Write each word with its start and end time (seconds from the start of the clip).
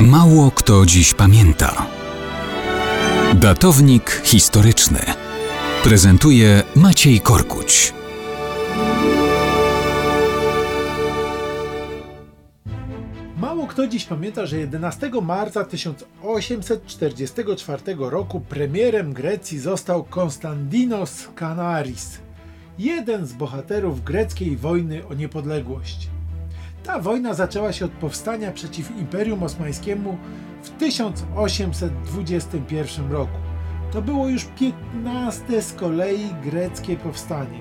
Mało 0.00 0.50
kto 0.50 0.86
dziś 0.86 1.14
pamięta. 1.14 1.86
Datownik 3.34 4.22
historyczny 4.24 5.00
prezentuje 5.84 6.62
Maciej 6.76 7.20
Korkuć. 7.20 7.94
Mało 13.36 13.66
kto 13.66 13.86
dziś 13.86 14.04
pamięta, 14.04 14.46
że 14.46 14.58
11 14.58 15.10
marca 15.22 15.64
1844 15.64 17.82
roku 17.98 18.40
premierem 18.40 19.12
Grecji 19.12 19.58
został 19.58 20.04
Konstantinos 20.04 21.28
Kanaris, 21.34 22.18
jeden 22.78 23.26
z 23.26 23.32
bohaterów 23.32 24.04
greckiej 24.04 24.56
wojny 24.56 25.06
o 25.06 25.14
niepodległość. 25.14 26.15
Ta 26.86 26.98
wojna 26.98 27.34
zaczęła 27.34 27.72
się 27.72 27.84
od 27.84 27.90
powstania 27.90 28.52
przeciw 28.52 28.98
Imperium 28.98 29.42
Osmańskiemu 29.42 30.18
w 30.62 30.70
1821 30.70 33.12
roku. 33.12 33.38
To 33.92 34.02
było 34.02 34.28
już 34.28 34.44
15 34.44 35.62
z 35.62 35.72
kolei 35.72 36.34
greckie 36.44 36.96
powstanie. 36.96 37.60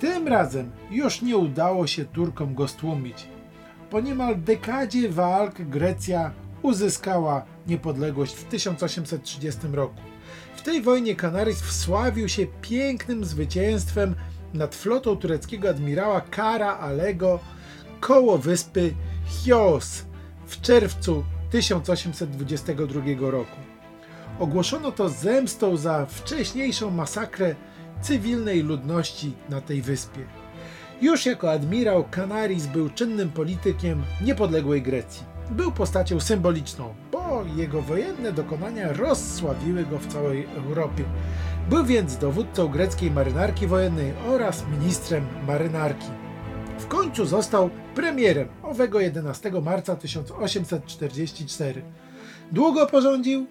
Tym 0.00 0.28
razem 0.28 0.70
już 0.90 1.22
nie 1.22 1.36
udało 1.36 1.86
się 1.86 2.04
Turkom 2.04 2.54
go 2.54 2.68
stłumić. 2.68 3.28
Po 3.90 4.00
niemal 4.00 4.40
dekadzie 4.40 5.08
walk 5.08 5.62
Grecja 5.62 6.30
uzyskała 6.62 7.44
niepodległość 7.66 8.34
w 8.34 8.44
1830 8.44 9.60
roku. 9.72 10.00
W 10.56 10.62
tej 10.62 10.82
wojnie 10.82 11.16
Kanaris 11.16 11.62
wsławił 11.62 12.28
się 12.28 12.46
pięknym 12.62 13.24
zwycięstwem 13.24 14.14
nad 14.54 14.74
flotą 14.74 15.16
tureckiego 15.16 15.68
admirała 15.68 16.20
Kara 16.20 16.78
Alego 16.78 17.40
koło 18.04 18.38
wyspy 18.38 18.94
Chios 19.26 20.04
w 20.46 20.60
czerwcu 20.60 21.24
1822 21.50 23.30
roku. 23.30 23.56
Ogłoszono 24.38 24.92
to 24.92 25.08
zemstą 25.08 25.76
za 25.76 26.06
wcześniejszą 26.06 26.90
masakrę 26.90 27.54
cywilnej 28.00 28.62
ludności 28.62 29.32
na 29.48 29.60
tej 29.60 29.82
wyspie. 29.82 30.20
Już 31.02 31.26
jako 31.26 31.52
admirał 31.52 32.04
Canaris 32.10 32.66
był 32.66 32.90
czynnym 32.90 33.30
politykiem 33.30 34.02
niepodległej 34.20 34.82
Grecji. 34.82 35.24
Był 35.50 35.72
postacią 35.72 36.20
symboliczną, 36.20 36.94
bo 37.12 37.44
jego 37.56 37.82
wojenne 37.82 38.32
dokonania 38.32 38.92
rozsławiły 38.92 39.84
go 39.84 39.98
w 39.98 40.06
całej 40.06 40.46
Europie. 40.56 41.04
Był 41.70 41.84
więc 41.84 42.16
dowódcą 42.16 42.68
greckiej 42.68 43.10
marynarki 43.10 43.66
wojennej 43.66 44.12
oraz 44.28 44.64
ministrem 44.66 45.26
marynarki. 45.46 46.23
W 46.84 46.88
końcu 46.88 47.26
został 47.26 47.70
premierem 47.94 48.48
owego 48.62 49.00
11 49.00 49.50
marca 49.62 49.96
1844. 49.96 51.82
Długo 52.52 52.86
porządził? 52.86 53.46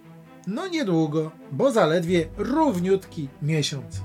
No 0.48 0.68
niedługo, 0.68 1.32
bo 1.52 1.72
zaledwie 1.72 2.28
równiutki 2.38 3.30
miesiąc. 3.42 4.02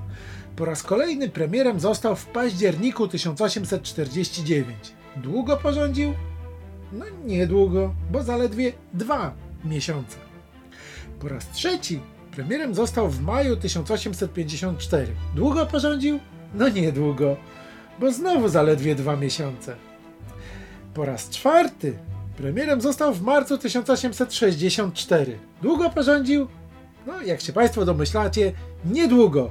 Po 0.55 0.65
raz 0.65 0.83
kolejny 0.83 1.29
premierem 1.29 1.79
został 1.79 2.15
w 2.15 2.25
październiku 2.25 3.07
1849. 3.07 4.75
Długo 5.15 5.57
porządził? 5.57 6.13
No 6.91 7.05
niedługo, 7.25 7.93
bo 8.11 8.23
zaledwie 8.23 8.73
dwa 8.93 9.33
miesiące. 9.65 10.17
Po 11.19 11.29
raz 11.29 11.49
trzeci 11.49 11.99
premierem 12.31 12.75
został 12.75 13.09
w 13.09 13.21
maju 13.21 13.57
1854. 13.57 15.07
Długo 15.35 15.65
porządził? 15.65 16.19
No 16.53 16.69
niedługo, 16.69 17.37
bo 17.99 18.11
znowu 18.11 18.47
zaledwie 18.47 18.95
dwa 18.95 19.15
miesiące. 19.15 19.75
Po 20.93 21.05
raz 21.05 21.29
czwarty 21.29 21.93
premierem 22.37 22.81
został 22.81 23.13
w 23.13 23.21
marcu 23.21 23.57
1864. 23.57 25.39
Długo 25.61 25.89
porządził? 25.89 26.47
No, 27.07 27.21
jak 27.21 27.41
się 27.41 27.53
Państwo 27.53 27.85
domyślacie, 27.85 28.51
niedługo, 28.85 29.49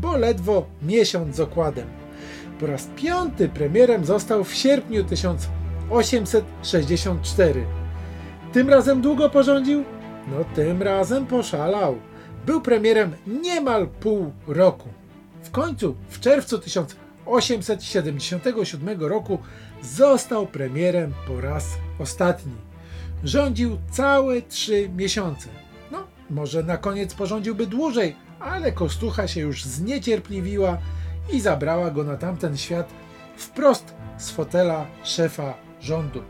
bo 0.00 0.16
ledwo 0.16 0.66
miesiąc 0.82 1.36
z 1.36 1.40
okładem. 1.40 1.86
Po 2.60 2.66
raz 2.66 2.88
piąty 2.96 3.48
premierem 3.48 4.04
został 4.04 4.44
w 4.44 4.54
sierpniu 4.54 5.04
1864. 5.04 7.66
Tym 8.52 8.70
razem 8.70 9.02
długo 9.02 9.30
porządził? 9.30 9.84
No, 10.28 10.44
tym 10.54 10.82
razem 10.82 11.26
poszalał. 11.26 11.96
Był 12.46 12.60
premierem 12.60 13.12
niemal 13.26 13.86
pół 13.86 14.32
roku. 14.46 14.88
W 15.42 15.50
końcu, 15.50 15.94
w 16.08 16.20
czerwcu 16.20 16.58
1877 17.26 19.00
roku 19.00 19.38
został 19.82 20.46
premierem 20.46 21.14
po 21.26 21.40
raz 21.40 21.68
ostatni. 21.98 22.52
Rządził 23.24 23.78
całe 23.90 24.42
trzy 24.42 24.88
miesiące. 24.96 25.48
No, 25.90 26.06
może 26.30 26.62
na 26.62 26.76
koniec 26.76 27.14
porządziłby 27.14 27.66
dłużej, 27.66 28.16
ale 28.40 28.72
Kostucha 28.72 29.28
się 29.28 29.40
już 29.40 29.64
zniecierpliwiła 29.64 30.78
i 31.32 31.40
zabrała 31.40 31.90
go 31.90 32.04
na 32.04 32.16
tamten 32.16 32.56
świat 32.56 32.88
wprost 33.36 33.94
z 34.18 34.30
fotela 34.30 34.86
szefa 35.04 35.54
rządu. 35.80 36.22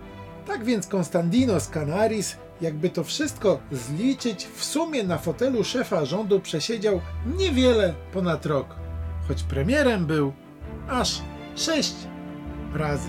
Tak 0.46 0.64
więc 0.64 0.86
Konstantinos 0.86 1.68
Canaris, 1.68 2.36
jakby 2.60 2.90
to 2.90 3.04
wszystko 3.04 3.60
zliczyć, 3.72 4.46
w 4.56 4.64
sumie 4.64 5.04
na 5.04 5.18
fotelu 5.18 5.64
szefa 5.64 6.04
rządu 6.04 6.40
przesiedział 6.40 7.00
niewiele 7.38 7.94
ponad 8.12 8.46
rok, 8.46 8.66
choć 9.28 9.42
premierem 9.42 10.06
był 10.06 10.32
aż 10.88 11.22
sześć 11.56 11.94
razy. 12.74 13.08